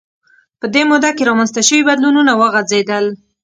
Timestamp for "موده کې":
0.89-1.27